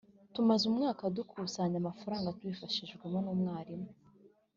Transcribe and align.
tumaze 0.33 0.63
umwaka 0.71 1.03
dukusanya 1.15 1.77
amafaranga 1.79 2.35
tubifashijwemo 2.37 3.17
n’umwarimu 3.25 3.89